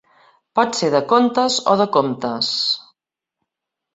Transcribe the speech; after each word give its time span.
Pot 0.59 0.77
ser 0.77 0.87
de 0.95 1.01
contes 1.11 1.57
o 1.73 1.77
de 1.81 1.85
comptes. 1.97 2.49